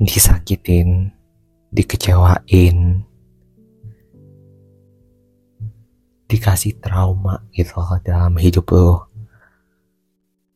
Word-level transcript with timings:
disakitin, 0.00 1.12
dikecewain, 1.72 3.04
dikasih 6.26 6.74
trauma 6.82 7.40
gitu 7.54 7.78
dalam 8.02 8.34
hidup 8.36 8.66
lo. 8.74 9.08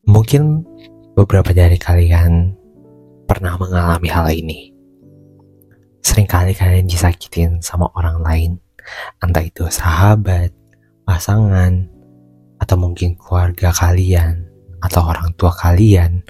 Mungkin 0.05 0.65
beberapa 1.15 1.55
dari 1.55 1.79
kalian 1.79 2.53
pernah 3.25 3.55
mengalami 3.55 4.09
hal 4.11 4.27
ini. 4.33 4.75
Seringkali 6.01 6.57
kalian 6.57 6.89
disakitin 6.89 7.61
sama 7.61 7.87
orang 7.93 8.17
lain, 8.25 8.51
entah 9.21 9.45
itu 9.45 9.69
sahabat, 9.69 10.49
pasangan, 11.05 11.85
atau 12.57 12.75
mungkin 12.75 13.13
keluarga 13.15 13.69
kalian, 13.71 14.49
atau 14.81 15.05
orang 15.05 15.29
tua 15.37 15.53
kalian. 15.53 16.25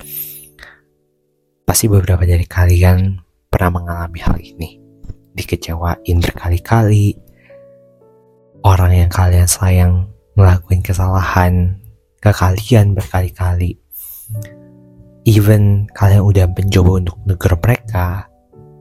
Pasti 1.72 1.88
beberapa 1.88 2.28
dari 2.28 2.44
kalian 2.44 3.16
pernah 3.48 3.80
mengalami 3.80 4.20
hal 4.20 4.36
ini. 4.44 4.76
Dikecewain 5.32 6.20
berkali-kali, 6.20 7.16
orang 8.68 8.92
yang 8.92 9.08
kalian 9.08 9.48
sayang 9.48 10.12
ngelakuin 10.36 10.84
kesalahan 10.84 11.80
ke 12.20 12.28
kalian 12.36 12.92
berkali-kali. 12.92 13.80
Even 15.24 15.88
kalian 15.96 16.28
udah 16.28 16.52
mencoba 16.52 16.92
untuk 17.08 17.16
negur 17.24 17.56
mereka, 17.56 18.28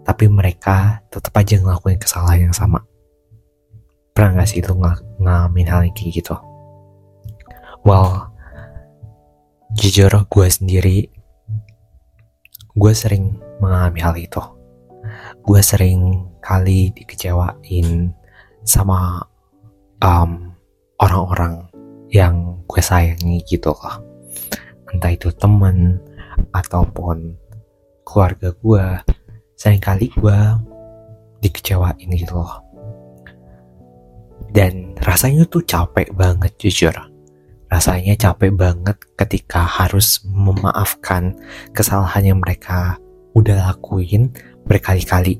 tapi 0.02 0.26
mereka 0.26 0.98
tetap 1.14 1.30
aja 1.38 1.62
ngelakuin 1.62 2.02
kesalahan 2.02 2.50
yang 2.50 2.56
sama. 2.58 2.82
Pernah 4.18 4.42
gak 4.42 4.50
sih 4.50 4.58
itu 4.58 4.74
ng 4.74 4.82
ngalamin 5.22 5.70
hal 5.70 5.86
yang 5.86 5.94
kayak 5.94 6.26
gitu? 6.26 6.34
Well, 7.86 8.34
jujur 9.78 10.10
gue 10.10 10.46
sendiri, 10.50 11.19
gue 12.76 12.92
sering 12.94 13.38
mengalami 13.58 14.00
hal 14.00 14.14
itu. 14.14 14.42
Gue 15.42 15.60
sering 15.64 16.28
kali 16.38 16.94
dikecewain 16.94 18.12
sama 18.62 19.24
um, 20.04 20.54
orang-orang 21.00 21.66
yang 22.10 22.60
gue 22.66 22.82
sayangi 22.82 23.42
gitu 23.46 23.72
loh. 23.74 23.96
Entah 24.90 25.14
itu 25.14 25.30
temen 25.34 25.98
ataupun 26.50 27.38
keluarga 28.02 28.50
gue, 28.54 28.86
sering 29.54 29.82
kali 29.82 30.10
gue 30.10 30.38
dikecewain 31.40 32.10
gitu 32.10 32.34
loh. 32.38 32.62
Dan 34.50 34.98
rasanya 35.06 35.46
tuh 35.46 35.62
capek 35.62 36.10
banget 36.10 36.50
jujur. 36.58 36.94
Rasanya 37.70 38.18
capek 38.18 38.50
banget 38.50 38.98
ketika 39.14 39.62
harus 39.62 40.26
memaafkan 40.26 41.38
kesalahan 41.70 42.34
yang 42.34 42.38
mereka 42.42 42.98
udah 43.30 43.70
lakuin 43.70 44.34
berkali-kali. 44.66 45.38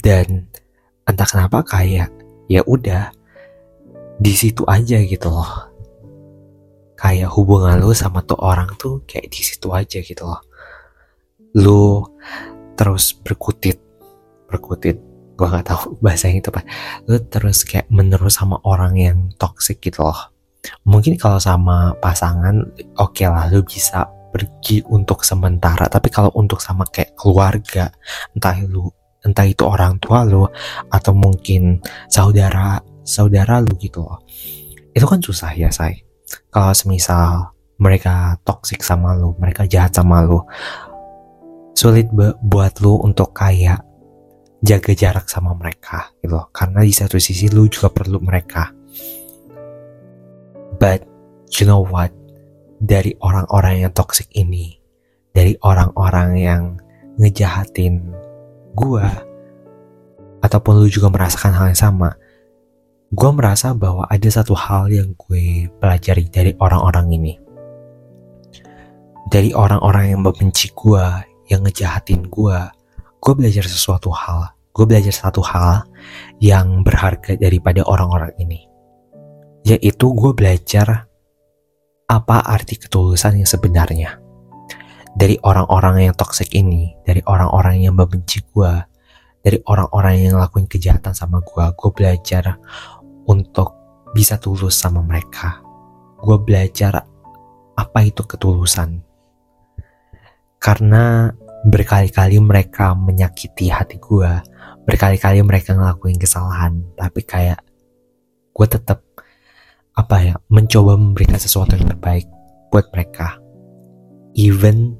Dan 0.00 0.48
entah 1.04 1.28
kenapa 1.28 1.60
kayak 1.68 2.08
ya 2.48 2.64
udah 2.64 3.12
di 4.16 4.32
situ 4.32 4.64
aja 4.64 4.98
gitu 5.04 5.28
loh. 5.28 5.68
Kayak 6.96 7.34
hubungan 7.36 7.76
lu 7.76 7.92
sama 7.92 8.24
tuh 8.24 8.40
orang 8.40 8.72
tuh 8.80 9.04
kayak 9.04 9.28
di 9.28 9.42
situ 9.44 9.68
aja 9.68 10.00
gitu 10.00 10.24
loh. 10.24 10.40
Lu 11.60 12.08
terus 12.72 13.12
berkutit 13.12 13.76
berkutit 14.48 15.11
gua 15.42 15.58
nggak 15.58 15.66
tahu 15.74 15.82
bahasanya 16.04 16.38
itu 16.38 16.48
apa 16.54 16.62
lu 17.10 17.18
terus 17.26 17.66
kayak 17.66 17.90
menerus 17.90 18.38
sama 18.38 18.62
orang 18.62 18.94
yang 18.94 19.18
toxic 19.34 19.82
gitu 19.82 20.06
loh. 20.06 20.30
Mungkin 20.86 21.18
kalau 21.18 21.42
sama 21.42 21.90
pasangan 21.98 22.62
oke 22.94 23.18
okay 23.18 23.26
lah 23.26 23.50
lu 23.50 23.66
bisa 23.66 24.06
pergi 24.30 24.86
untuk 24.86 25.26
sementara. 25.26 25.90
Tapi 25.90 26.06
kalau 26.08 26.30
untuk 26.38 26.62
sama 26.62 26.86
kayak 26.86 27.18
keluarga 27.18 27.90
entah 28.38 28.54
lu 28.62 28.86
entah 29.26 29.46
itu 29.46 29.66
orang 29.66 29.98
tua 29.98 30.22
lo 30.22 30.50
atau 30.90 31.14
mungkin 31.14 31.82
saudara 32.06 32.78
saudara 33.02 33.58
lu 33.58 33.74
gitu 33.82 34.06
loh. 34.06 34.22
Itu 34.94 35.10
kan 35.10 35.18
susah 35.18 35.50
ya 35.58 35.74
say. 35.74 36.06
Kalau 36.54 36.70
semisal 36.72 37.50
mereka 37.82 38.38
toxic 38.46 38.86
sama 38.86 39.18
lu 39.18 39.34
mereka 39.42 39.66
jahat 39.66 39.90
sama 39.90 40.22
lu 40.22 40.38
sulit 41.74 42.06
buat 42.40 42.78
lu 42.78 43.02
untuk 43.02 43.34
kayak 43.34 43.82
jaga 44.62 44.94
jarak 44.94 45.26
sama 45.28 45.52
mereka 45.58 46.14
gitu. 46.22 46.38
Karena 46.54 46.80
di 46.86 46.94
satu 46.94 47.18
sisi 47.18 47.50
lu 47.50 47.66
juga 47.66 47.90
perlu 47.90 48.22
mereka. 48.22 48.70
But 50.78 51.04
you 51.58 51.66
know 51.68 51.82
what? 51.82 52.14
Dari 52.82 53.14
orang-orang 53.22 53.86
yang 53.86 53.92
toxic 53.94 54.26
ini 54.34 54.82
dari 55.32 55.56
orang-orang 55.64 56.30
yang 56.36 56.62
ngejahatin 57.16 58.04
gue 58.76 59.06
ataupun 60.44 60.72
lu 60.80 60.88
juga 60.88 61.08
merasakan 61.08 61.52
hal 61.56 61.66
yang 61.72 61.80
sama 61.80 62.10
gue 63.12 63.30
merasa 63.32 63.76
bahwa 63.76 64.08
ada 64.08 64.28
satu 64.32 64.56
hal 64.56 64.88
yang 64.88 65.12
gue 65.12 65.68
pelajari 65.76 66.32
dari 66.32 66.56
orang-orang 66.56 67.12
ini. 67.12 67.34
Dari 69.28 69.52
orang-orang 69.52 70.16
yang 70.16 70.24
membenci 70.24 70.72
gue 70.72 71.04
yang 71.52 71.60
ngejahatin 71.60 72.24
gue 72.32 72.58
gue 73.22 73.32
belajar 73.38 73.62
sesuatu 73.64 74.10
hal 74.10 74.50
gue 74.74 74.84
belajar 74.84 75.14
satu 75.14 75.40
hal 75.46 75.86
yang 76.42 76.82
berharga 76.82 77.38
daripada 77.38 77.86
orang-orang 77.86 78.34
ini 78.42 78.66
yaitu 79.62 80.10
gue 80.10 80.34
belajar 80.34 81.06
apa 82.10 82.36
arti 82.42 82.76
ketulusan 82.76 83.38
yang 83.38 83.48
sebenarnya 83.48 84.22
dari 85.12 85.36
orang-orang 85.44 86.08
yang 86.08 86.14
toxic 86.16 86.48
ini, 86.56 86.96
dari 87.04 87.20
orang-orang 87.28 87.84
yang 87.84 87.94
membenci 87.96 88.40
gue, 88.52 88.72
dari 89.44 89.60
orang-orang 89.68 90.24
yang 90.24 90.40
ngelakuin 90.40 90.68
kejahatan 90.68 91.12
sama 91.12 91.44
gue, 91.44 91.64
gue 91.76 91.90
belajar 91.92 92.56
untuk 93.28 93.76
bisa 94.16 94.40
tulus 94.40 94.76
sama 94.76 95.04
mereka. 95.04 95.60
Gue 96.16 96.40
belajar 96.40 97.04
apa 97.76 97.98
itu 98.04 98.24
ketulusan. 98.24 99.04
Karena 100.62 101.28
berkali-kali 101.62 102.42
mereka 102.42 102.94
menyakiti 102.98 103.70
hati 103.70 104.02
gue, 104.02 104.30
berkali-kali 104.82 105.38
mereka 105.46 105.78
ngelakuin 105.78 106.18
kesalahan, 106.18 106.82
tapi 106.98 107.22
kayak 107.22 107.62
gue 108.50 108.66
tetap 108.66 109.06
apa 109.92 110.16
ya 110.24 110.34
mencoba 110.50 110.98
memberikan 110.98 111.38
sesuatu 111.38 111.78
yang 111.78 111.86
terbaik 111.86 112.26
buat 112.74 112.90
mereka. 112.90 113.38
Even 114.34 114.98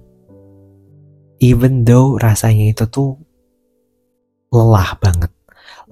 even 1.42 1.82
though 1.82 2.20
rasanya 2.20 2.70
itu 2.70 2.86
tuh 2.86 3.18
lelah 4.54 4.94
banget. 5.02 5.32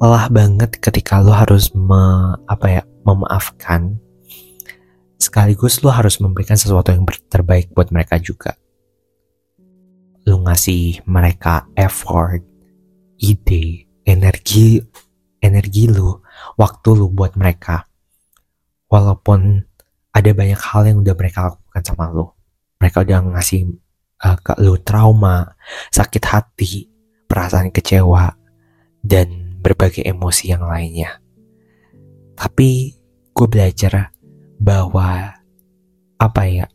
Lelah 0.01 0.33
banget 0.33 0.81
ketika 0.81 1.21
lo 1.21 1.35
harus 1.35 1.75
me, 1.75 2.37
apa 2.47 2.67
ya 2.69 2.83
memaafkan. 3.05 3.99
Sekaligus 5.21 5.85
lo 5.85 5.93
harus 5.93 6.17
memberikan 6.23 6.57
sesuatu 6.57 6.95
yang 6.95 7.05
terbaik 7.29 7.73
buat 7.77 7.93
mereka 7.93 8.17
juga 8.17 8.57
lo 10.31 10.47
ngasih 10.47 11.03
mereka 11.11 11.67
effort 11.75 12.47
ide 13.19 13.91
energi 14.07 14.79
energi 15.43 15.91
lo 15.91 16.23
waktu 16.55 16.89
lo 16.95 17.11
buat 17.11 17.35
mereka 17.35 17.83
walaupun 18.87 19.67
ada 20.15 20.31
banyak 20.31 20.61
hal 20.63 20.87
yang 20.87 21.03
udah 21.03 21.15
mereka 21.19 21.51
lakukan 21.51 21.83
sama 21.83 22.15
lo 22.15 22.39
mereka 22.79 23.03
udah 23.03 23.19
ngasih 23.37 23.77
uh, 24.25 24.37
ke 24.41 24.53
lu 24.61 24.81
trauma, 24.81 25.57
sakit 25.93 26.25
hati, 26.25 26.89
perasaan 27.29 27.73
kecewa, 27.73 28.37
dan 29.05 29.57
berbagai 29.61 30.05
emosi 30.05 30.53
yang 30.53 30.65
lainnya. 30.65 31.21
Tapi 32.37 32.97
gue 33.37 33.47
belajar 33.49 34.13
bahwa 34.61 35.37
apa 36.21 36.43
ya 36.49 36.67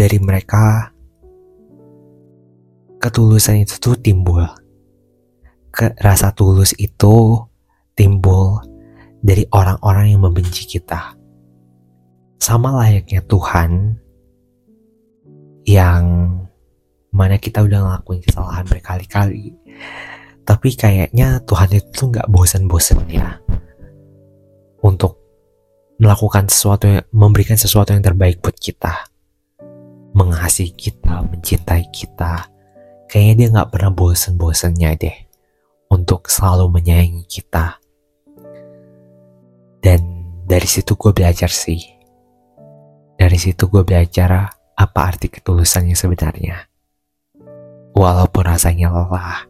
dari 0.00 0.16
mereka. 0.16 0.88
Ketulusan 2.96 3.68
itu 3.68 3.76
tuh 3.76 4.00
timbul. 4.00 4.40
Ke 5.68 5.92
rasa 6.00 6.32
tulus 6.32 6.72
itu 6.80 7.36
timbul 7.92 8.64
dari 9.20 9.44
orang-orang 9.52 10.16
yang 10.16 10.24
membenci 10.24 10.64
kita. 10.64 11.12
Sama 12.40 12.72
layaknya 12.80 13.20
Tuhan 13.28 14.00
yang 15.68 16.04
mana 17.12 17.36
kita 17.36 17.60
udah 17.60 17.84
ngelakuin 17.84 18.24
kesalahan 18.24 18.64
berkali-kali 18.64 19.52
tapi 20.46 20.72
kayaknya 20.72 21.42
Tuhan 21.42 21.70
itu 21.74 22.06
nggak 22.06 22.30
bosan-bosan 22.30 23.02
ya 23.10 23.38
untuk 24.80 25.18
melakukan 26.00 26.48
sesuatu 26.48 26.88
yang 26.88 27.04
memberikan 27.12 27.58
sesuatu 27.58 27.92
yang 27.92 28.00
terbaik 28.00 28.40
buat 28.40 28.56
kita 28.56 29.09
mengasihi 30.20 30.76
kita 30.76 31.24
mencintai 31.24 31.88
kita. 31.88 32.52
Kayaknya 33.08 33.34
dia 33.34 33.48
nggak 33.56 33.70
pernah 33.72 33.90
bosan-bosannya 33.96 34.90
deh 35.00 35.16
untuk 35.90 36.28
selalu 36.28 36.68
menyayangi 36.78 37.24
kita. 37.26 37.80
Dan 39.80 40.00
dari 40.44 40.68
situ 40.68 40.94
gue 40.94 41.10
belajar 41.16 41.48
sih. 41.48 41.80
Dari 43.16 43.38
situ 43.40 43.66
gue 43.66 43.80
belajar 43.80 44.52
apa 44.76 45.00
arti 45.00 45.32
ketulusan 45.32 45.88
yang 45.90 45.98
sebenarnya. 45.98 46.68
Walaupun 47.96 48.44
rasanya 48.46 48.92
lelah, 48.92 49.48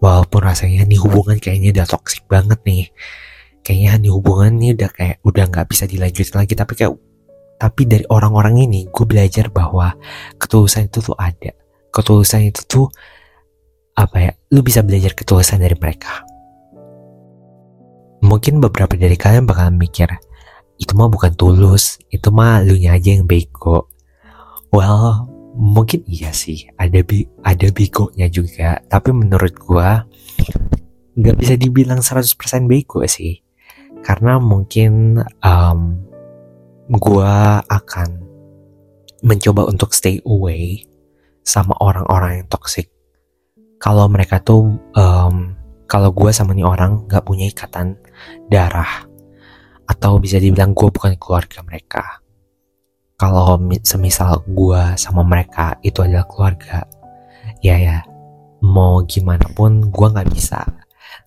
walaupun 0.00 0.40
rasanya 0.46 0.88
nih 0.88 0.98
hubungan 0.98 1.36
kayaknya 1.36 1.82
udah 1.82 1.86
toksik 1.90 2.24
banget 2.26 2.58
nih, 2.64 2.88
kayaknya 3.60 4.08
nih 4.08 4.12
hubungan 4.14 4.56
nih 4.56 4.70
udah 4.74 4.90
kayak 4.90 5.16
udah 5.22 5.44
nggak 5.46 5.66
bisa 5.68 5.84
dilanjutin 5.84 6.40
lagi, 6.40 6.54
tapi 6.56 6.72
kayak 6.74 6.94
tapi 7.64 7.88
dari 7.88 8.04
orang-orang 8.12 8.68
ini 8.68 8.92
gue 8.92 9.08
belajar 9.08 9.48
bahwa 9.48 9.96
ketulusan 10.36 10.92
itu 10.92 11.00
tuh 11.00 11.16
ada, 11.16 11.56
ketulusan 11.88 12.52
itu 12.52 12.60
tuh 12.68 12.86
apa 13.96 14.16
ya, 14.20 14.30
lu 14.52 14.60
bisa 14.60 14.84
belajar 14.84 15.16
ketulusan 15.16 15.64
dari 15.64 15.72
mereka. 15.72 16.28
Mungkin 18.20 18.60
beberapa 18.60 19.00
dari 19.00 19.16
kalian 19.16 19.48
bakal 19.48 19.72
mikir, 19.72 20.12
itu 20.76 20.92
mah 20.92 21.08
bukan 21.08 21.32
tulus, 21.32 21.96
itu 22.12 22.28
mah 22.28 22.60
lu 22.60 22.76
aja 22.84 23.16
yang 23.16 23.24
bego. 23.24 23.88
Well, 24.68 25.24
mungkin 25.56 26.04
iya 26.04 26.36
sih, 26.36 26.68
ada 26.76 27.00
bi 27.00 27.24
ada 27.40 27.72
begonya 27.72 28.28
juga, 28.28 28.76
tapi 28.92 29.08
menurut 29.16 29.56
gua 29.56 30.04
nggak 31.16 31.36
bisa 31.40 31.56
dibilang 31.56 32.04
100% 32.04 32.68
bego 32.68 33.00
sih. 33.08 33.40
Karena 34.04 34.36
mungkin 34.36 35.16
um, 35.40 36.12
gua 36.92 37.64
akan 37.68 38.20
mencoba 39.24 39.64
untuk 39.64 39.96
stay 39.96 40.20
away 40.28 40.84
sama 41.40 41.72
orang-orang 41.80 42.44
yang 42.44 42.48
toxic. 42.52 42.92
Kalau 43.80 44.08
mereka 44.08 44.40
tuh, 44.40 44.80
um, 44.96 45.56
kalau 45.84 46.08
gue 46.12 46.32
sama 46.32 46.56
nih 46.56 46.64
orang 46.64 47.04
nggak 47.04 47.24
punya 47.24 47.48
ikatan 47.48 48.00
darah, 48.48 49.04
atau 49.84 50.16
bisa 50.16 50.40
dibilang 50.40 50.72
gue 50.72 50.88
bukan 50.88 51.16
keluarga 51.20 51.60
mereka. 51.64 52.04
Kalau 53.20 53.60
semisal 53.84 54.44
gue 54.48 54.82
sama 54.96 55.20
mereka 55.24 55.76
itu 55.84 56.00
adalah 56.00 56.24
keluarga, 56.28 56.84
ya 57.60 57.76
ya, 57.76 58.04
mau 58.64 59.04
gimana 59.04 59.44
pun 59.52 59.92
gue 59.92 60.06
nggak 60.12 60.28
bisa, 60.32 60.64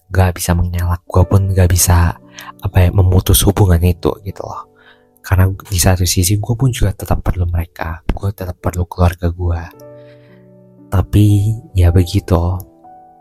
nggak 0.09 0.37
bisa 0.37 0.57
mengelak, 0.57 1.01
gue 1.05 1.23
pun 1.25 1.53
nggak 1.53 1.69
bisa 1.69 2.17
apa 2.61 2.77
ya 2.77 2.89
memutus 2.93 3.41
hubungan 3.45 3.81
itu 3.81 4.13
gitu 4.25 4.41
loh. 4.45 4.76
Karena 5.27 5.51
di 5.51 5.75
satu 5.75 6.07
sisi 6.07 6.39
gue 6.39 6.55
pun 6.55 6.71
juga 6.71 6.95
tetap 6.95 7.19
perlu 7.19 7.43
mereka, 7.51 7.99
gue 8.07 8.31
tetap 8.31 8.55
perlu 8.63 8.87
keluarga 8.87 9.27
gue. 9.27 9.63
Tapi 10.87 11.25
ya 11.75 11.91
begitu, 11.91 12.55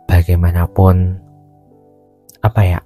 bagaimanapun 0.06 1.18
apa 2.46 2.60
ya 2.62 2.78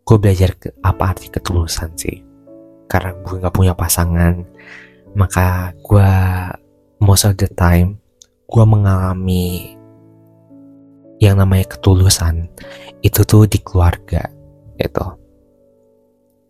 gue 0.00 0.16
belajar 0.16 0.56
ke, 0.56 0.72
apa 0.80 1.12
arti 1.12 1.28
ketulusan 1.28 1.92
sih. 1.92 2.24
Karena 2.88 3.12
gue 3.20 3.36
gak 3.36 3.52
punya 3.52 3.76
pasangan 3.76 4.40
maka 5.14 5.70
gue 5.78 6.10
most 6.98 7.22
of 7.22 7.38
the 7.38 7.46
time 7.54 8.02
gue 8.50 8.64
mengalami 8.66 9.78
yang 11.22 11.38
namanya 11.38 11.70
ketulusan 11.70 12.50
itu 13.06 13.22
tuh 13.22 13.46
di 13.46 13.62
keluarga 13.62 14.26
itu 14.74 15.06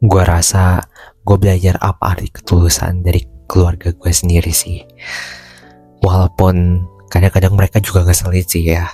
gue 0.01 0.23
rasa 0.25 0.81
gue 1.25 1.37
belajar 1.41 1.81
apa 1.81 2.13
arti 2.13 2.29
ketulusan 2.29 3.01
dari 3.01 3.25
keluarga 3.49 3.97
gue 3.97 4.13
sendiri 4.13 4.53
sih. 4.53 4.85
Walaupun 6.05 6.85
kadang-kadang 7.09 7.57
mereka 7.57 7.81
juga 7.81 8.05
ngeselin 8.05 8.45
sih 8.45 8.65
ya. 8.69 8.93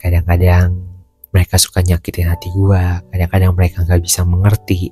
Kadang-kadang 0.00 0.88
mereka 1.28 1.60
suka 1.60 1.84
nyakitin 1.84 2.32
hati 2.32 2.48
gue 2.56 2.82
kadang-kadang 3.12 3.52
mereka 3.52 3.84
nggak 3.84 4.00
bisa 4.00 4.24
mengerti 4.24 4.88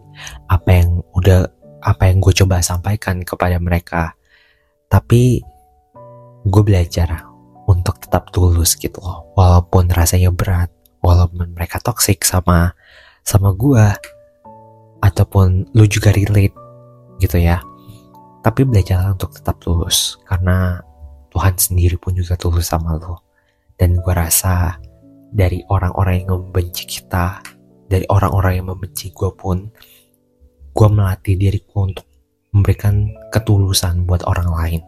apa 0.53 0.69
yang 0.69 1.01
udah 1.17 1.49
apa 1.81 2.13
yang 2.13 2.21
gue 2.21 2.33
coba 2.45 2.61
sampaikan 2.61 3.25
kepada 3.25 3.57
mereka. 3.57 4.13
Tapi 4.93 5.41
gue 6.45 6.63
belajar 6.63 7.25
untuk 7.65 7.99
tetap 8.05 8.29
tulus 8.37 8.77
gitu 8.77 9.01
loh. 9.01 9.33
Walaupun 9.33 9.89
rasanya 9.89 10.29
berat 10.29 10.69
walaupun 11.01 11.57
mereka 11.57 11.81
toxic 11.81 12.21
sama 12.27 12.77
sama 13.25 13.57
gue 13.57 13.87
ataupun 15.01 15.71
lu 15.73 15.85
juga 15.87 16.11
relate 16.13 16.66
gitu 17.23 17.41
ya 17.41 17.63
tapi 18.45 18.63
belajar 18.63 19.11
untuk 19.11 19.35
tetap 19.35 19.59
tulus 19.59 20.21
karena 20.29 20.81
Tuhan 21.33 21.55
sendiri 21.59 21.99
pun 21.99 22.15
juga 22.15 22.39
tulus 22.39 22.71
sama 22.71 22.97
lo 22.97 23.27
dan 23.77 24.01
gue 24.01 24.15
rasa 24.15 24.81
dari 25.37 25.61
orang-orang 25.69 26.25
yang 26.25 26.41
membenci 26.41 26.89
kita, 26.89 27.45
dari 27.87 28.09
orang-orang 28.09 28.63
yang 28.63 28.67
membenci 28.73 29.13
gue 29.13 29.31
pun, 29.37 29.69
gue 30.73 30.89
melatih 30.89 31.37
diriku 31.37 31.93
untuk 31.93 32.09
memberikan 32.57 33.13
ketulusan 33.29 34.09
buat 34.09 34.25
orang 34.25 34.49
lain. 34.49 34.83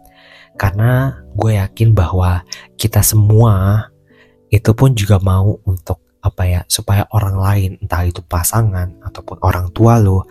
Karena 0.56 1.20
gue 1.36 1.60
yakin 1.60 1.92
bahwa 1.92 2.42
kita 2.80 3.04
semua 3.04 3.86
itu 4.48 4.72
pun 4.72 4.96
juga 4.96 5.20
mau 5.20 5.60
untuk 5.68 6.00
apa 6.18 6.42
ya 6.48 6.60
supaya 6.66 7.06
orang 7.14 7.36
lain 7.38 7.70
entah 7.78 8.02
itu 8.02 8.18
pasangan 8.26 8.90
ataupun 9.06 9.38
orang 9.38 9.70
tua 9.70 10.02
lo 10.02 10.26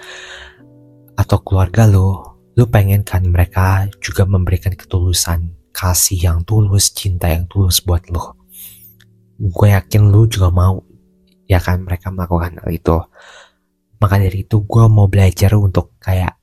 atau 1.17 1.41
keluarga 1.41 1.89
lo 1.89 2.37
lo 2.57 2.65
pengen 2.69 3.05
kan 3.05 3.21
mereka 3.25 3.85
juga 4.01 4.25
memberikan 4.25 4.73
ketulusan 4.73 5.53
kasih 5.69 6.17
yang 6.17 6.39
tulus 6.41 6.89
cinta 6.89 7.29
yang 7.29 7.45
tulus 7.45 7.85
buat 7.85 8.09
lo. 8.09 8.33
Gue 9.37 9.69
yakin 9.69 10.09
lu 10.09 10.25
juga 10.25 10.49
mau 10.49 10.81
ya 11.45 11.61
kan 11.61 11.85
mereka 11.85 12.09
melakukan 12.09 12.57
hal 12.57 12.69
itu. 12.73 12.97
Maka 14.01 14.17
dari 14.17 14.41
itu 14.41 14.65
gue 14.65 14.85
mau 14.89 15.05
belajar 15.05 15.53
untuk 15.53 15.93
kayak 16.01 16.33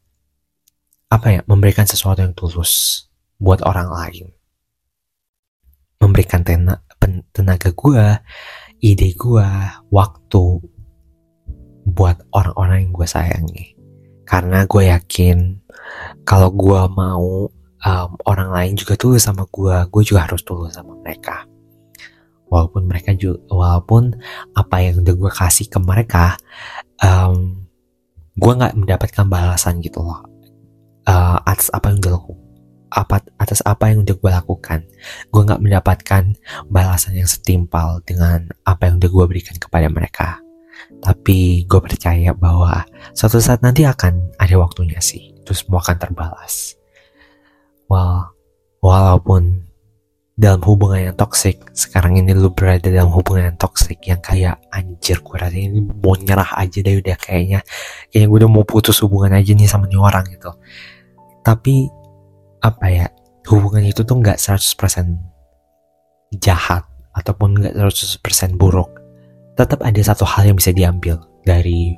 apa 1.10 1.26
ya 1.34 1.40
memberikan 1.50 1.82
sesuatu 1.82 2.22
yang 2.22 2.34
tulus 2.34 3.06
buat 3.42 3.58
orang 3.66 3.90
lain. 3.90 4.30
Memberikan 5.98 6.46
tena, 6.46 6.78
tenaga 7.34 7.74
gue 7.74 8.06
ide 8.78 9.18
gue 9.18 9.48
waktu 9.90 10.42
buat 11.90 12.22
orang-orang 12.30 12.86
yang 12.86 12.92
gue 12.94 13.08
sayangi 13.10 13.73
karena 14.24 14.64
gue 14.64 14.88
yakin 14.88 15.60
kalau 16.24 16.48
gue 16.52 16.82
mau 16.92 17.48
um, 17.84 18.10
orang 18.24 18.50
lain 18.50 18.72
juga 18.74 18.96
tulus 18.96 19.28
sama 19.28 19.44
gue 19.48 19.76
gue 19.92 20.02
juga 20.02 20.24
harus 20.28 20.40
tulus 20.42 20.74
sama 20.74 20.96
mereka. 21.00 21.44
Walaupun 22.48 22.86
mereka 22.86 23.16
juga 23.16 23.40
walaupun 23.50 24.14
apa 24.56 24.76
yang 24.84 25.00
udah 25.00 25.14
gue 25.16 25.32
kasih 25.32 25.66
ke 25.68 25.78
mereka 25.80 26.36
um, 27.00 27.64
gue 28.34 28.52
nggak 28.52 28.74
mendapatkan 28.74 29.26
balasan 29.26 29.78
gitu 29.80 30.02
loh 30.02 30.22
uh, 31.08 31.38
atas 31.44 31.70
apa 31.72 31.90
yang 31.90 31.98
udah 32.02 32.12
laku, 32.18 32.34
apa 32.92 33.16
atas 33.40 33.60
apa 33.64 33.90
yang 33.90 34.04
udah 34.06 34.16
gue 34.16 34.30
lakukan. 34.30 34.80
Gue 35.32 35.42
nggak 35.44 35.62
mendapatkan 35.62 36.24
balasan 36.68 37.16
yang 37.18 37.28
setimpal 37.28 38.00
dengan 38.04 38.48
apa 38.64 38.88
yang 38.88 39.00
udah 39.00 39.10
gue 39.10 39.24
berikan 39.28 39.56
kepada 39.56 39.88
mereka 39.90 40.43
tapi 41.00 41.64
gue 41.64 41.80
percaya 41.80 42.36
bahwa 42.36 42.84
suatu 43.16 43.40
saat 43.40 43.60
nanti 43.60 43.84
akan 43.84 44.36
ada 44.40 44.56
waktunya 44.60 45.00
sih. 45.00 45.32
Terus 45.44 45.64
semua 45.64 45.84
akan 45.84 45.96
terbalas. 46.00 46.76
Well 47.88 48.32
walaupun 48.84 49.64
dalam 50.34 50.60
hubungan 50.66 51.12
yang 51.12 51.16
toksik 51.16 51.62
sekarang 51.72 52.18
ini 52.18 52.34
lu 52.34 52.50
berada 52.50 52.90
dalam 52.90 53.06
hubungan 53.14 53.54
yang 53.54 53.58
toksik 53.58 54.02
yang 54.02 54.18
kayak 54.18 54.58
anjir 54.74 55.22
gue 55.22 55.36
rasa 55.38 55.54
ini 55.54 55.78
mau 55.78 56.18
nyerah 56.18 56.58
aja 56.58 56.82
deh 56.82 57.00
udah 57.00 57.16
kayaknya. 57.16 57.60
Kayaknya 58.10 58.26
gue 58.28 58.38
udah 58.42 58.50
mau 58.50 58.64
putus 58.66 58.98
hubungan 59.04 59.36
aja 59.36 59.54
nih 59.54 59.68
sama 59.70 59.86
nih 59.86 60.00
orang 60.00 60.26
gitu. 60.28 60.50
Tapi 61.44 61.86
apa 62.64 62.86
ya 62.88 63.06
hubungan 63.52 63.84
itu 63.84 64.02
tuh 64.02 64.16
nggak 64.18 64.40
100% 64.40 66.40
jahat 66.40 66.82
ataupun 67.14 67.60
nggak 67.60 67.74
100% 67.76 68.58
buruk 68.58 69.03
tetap 69.54 69.80
ada 69.82 70.00
satu 70.02 70.26
hal 70.26 70.50
yang 70.50 70.58
bisa 70.58 70.74
diambil 70.74 71.22
dari 71.46 71.94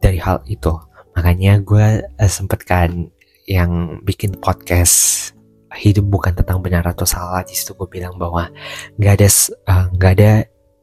dari 0.00 0.16
hal 0.16 0.40
itu. 0.48 0.72
Makanya 1.16 1.60
gue 1.60 1.86
uh, 2.04 2.30
sempet 2.30 2.64
kan 2.64 3.08
yang 3.44 4.00
bikin 4.06 4.36
podcast 4.40 5.30
hidup 5.76 6.08
bukan 6.08 6.32
tentang 6.34 6.64
benar 6.64 6.82
atau 6.88 7.04
salah. 7.04 7.44
Di 7.44 7.52
situ 7.52 7.76
gue 7.76 7.88
bilang 7.88 8.16
bahwa 8.16 8.48
nggak 8.96 9.12
ada 9.20 9.28
eh, 9.28 9.84
nggak 9.96 10.12
uh, 10.12 10.16
ada 10.16 10.32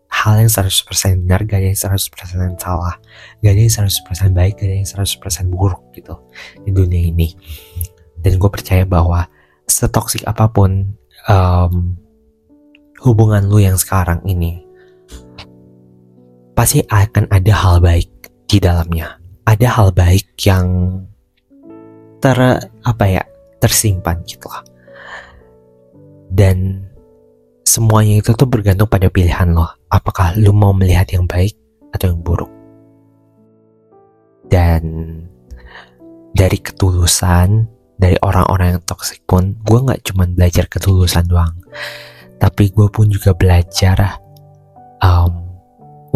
hal 0.08 0.40
yang 0.40 0.50
100% 0.50 1.28
benar 1.28 1.44
gak 1.44 1.60
ada 1.60 1.68
yang 1.68 1.78
100% 1.78 2.64
salah 2.64 2.96
gak 3.44 3.52
ada 3.54 3.60
yang 3.60 3.70
100% 3.70 4.32
baik 4.32 4.56
gak 4.56 4.68
ada 4.72 4.76
yang 4.80 4.88
100% 4.88 5.52
buruk 5.52 5.84
gitu 5.94 6.16
di 6.64 6.72
dunia 6.72 7.12
ini. 7.12 7.36
Dan 8.18 8.42
gue 8.42 8.50
percaya 8.50 8.88
bahwa 8.88 9.28
setoksik 9.68 10.26
apa 10.26 10.50
pun 10.50 10.96
um, 11.28 12.00
hubungan 13.04 13.46
lu 13.46 13.62
yang 13.62 13.78
sekarang 13.78 14.24
ini 14.26 14.67
pasti 16.58 16.82
akan 16.82 17.30
ada 17.30 17.54
hal 17.54 17.78
baik 17.78 18.10
di 18.50 18.58
dalamnya 18.58 19.22
ada 19.46 19.68
hal 19.70 19.94
baik 19.94 20.34
yang 20.42 20.66
ter 22.18 22.34
apa 22.82 23.06
ya 23.06 23.22
tersimpan 23.62 24.18
gitu 24.26 24.50
lah 24.50 24.66
dan 26.34 26.88
semuanya 27.68 28.24
itu 28.24 28.32
tuh 28.34 28.50
bergantung 28.50 28.90
pada 28.90 29.12
pilihan 29.12 29.54
lo. 29.54 29.68
Apakah 29.92 30.34
lo 30.40 30.50
mau 30.56 30.74
melihat 30.74 31.08
yang 31.14 31.30
baik 31.30 31.54
atau 31.94 32.12
yang 32.12 32.22
buruk. 32.24 32.52
Dan 34.48 34.82
dari 36.34 36.58
ketulusan 36.58 37.68
dari 37.98 38.16
orang-orang 38.24 38.78
yang 38.78 38.84
toxic 38.86 39.20
pun 39.26 39.58
gue 39.66 39.80
nggak 39.82 40.06
cuma 40.06 40.30
belajar 40.30 40.70
ketulusan 40.70 41.26
doang 41.26 41.58
tapi 42.38 42.70
gue 42.70 42.86
pun 42.94 43.10
juga 43.10 43.34
belajar 43.34 44.22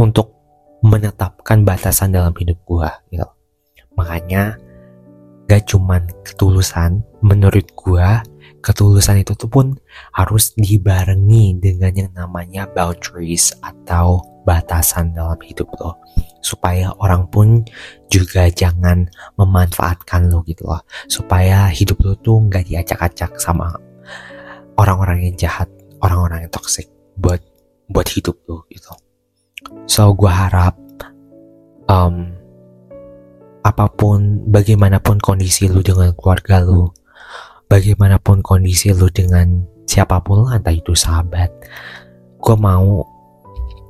untuk 0.01 0.33
menetapkan 0.81 1.61
batasan 1.61 2.09
dalam 2.09 2.33
hidup 2.33 2.57
gue 2.65 2.89
gitu 3.13 3.29
makanya 3.93 4.57
gak 5.45 5.69
cuman 5.69 6.09
ketulusan 6.25 7.05
menurut 7.21 7.69
gue 7.77 8.07
ketulusan 8.65 9.21
itu 9.21 9.37
tuh 9.37 9.49
pun 9.49 9.67
harus 10.13 10.53
dibarengi 10.57 11.57
dengan 11.61 11.93
yang 11.93 12.11
namanya 12.13 12.65
boundaries 12.73 13.53
atau 13.61 14.21
batasan 14.45 15.13
dalam 15.13 15.37
hidup 15.41 15.69
lo. 15.81 15.97
Supaya 16.41 16.93
orang 16.97 17.29
pun 17.29 17.65
juga 18.09 18.49
jangan 18.49 19.09
memanfaatkan 19.37 20.29
lo 20.29 20.45
gitu 20.45 20.65
loh. 20.65 20.81
Supaya 21.09 21.69
hidup 21.69 22.01
lo 22.05 22.13
tuh 22.21 22.37
nggak 22.49 22.69
diacak-acak 22.69 23.37
sama 23.41 23.73
orang-orang 24.77 25.29
yang 25.29 25.35
jahat 25.37 25.69
orang-orang 26.01 26.45
yang 26.47 26.53
toxic 26.53 26.89
buat 27.17 27.41
buat 27.91 28.07
hidup 28.09 28.33
lo 28.49 28.65
gitu 28.71 28.89
so 29.85 30.13
gue 30.13 30.29
harap 30.29 30.77
um, 31.89 32.33
apa 33.61 33.85
pun 33.93 34.41
bagaimanapun 34.49 35.21
kondisi 35.21 35.69
lu 35.69 35.85
dengan 35.85 36.13
keluarga 36.17 36.61
lu 36.65 36.89
bagaimanapun 37.69 38.41
kondisi 38.41 38.91
lu 38.91 39.07
dengan 39.13 39.65
siapa 39.85 40.21
pun 40.21 40.49
lah 40.49 40.57
entah 40.57 40.73
itu 40.73 40.97
sahabat 40.97 41.49
gue 42.41 42.55
mau 42.57 43.05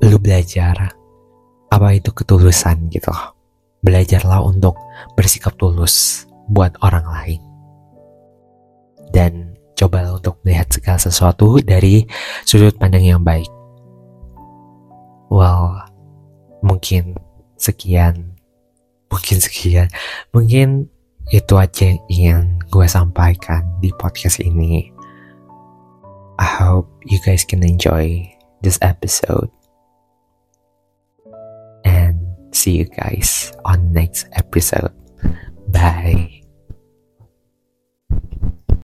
lu 0.02 0.18
belajar 0.20 0.92
apa 1.72 1.88
itu 1.96 2.12
ketulusan 2.12 2.92
gitu 2.92 3.14
belajarlah 3.82 4.46
untuk 4.46 4.78
bersikap 5.18 5.58
tulus 5.58 6.26
buat 6.50 6.74
orang 6.86 7.06
lain. 7.06 7.42
Dan 9.12 9.58
cobalah 9.76 10.16
untuk 10.16 10.40
melihat 10.46 10.70
segala 10.72 11.02
sesuatu 11.02 11.60
dari 11.60 12.06
sudut 12.46 12.78
pandang 12.78 13.04
yang 13.04 13.22
baik 13.26 13.50
well 15.32 15.80
mungkin 16.60 17.16
sekian 17.56 18.36
mungkin 19.08 19.38
sekian 19.40 19.88
mungkin 20.36 20.92
itu 21.32 21.54
aja 21.56 21.96
yang 21.96 22.02
ingin 22.12 22.44
gue 22.68 22.86
sampaikan 22.86 23.64
di 23.80 23.90
podcast 23.96 24.44
ini 24.44 24.92
I 26.36 26.48
hope 26.60 26.92
you 27.08 27.18
guys 27.24 27.48
can 27.48 27.64
enjoy 27.64 28.28
this 28.60 28.76
episode 28.84 29.48
See 32.52 32.78
you 32.78 32.86
guys 32.86 33.54
on 33.64 33.94
next 33.94 34.28
episode. 34.36 34.92
Bye. 35.72 36.41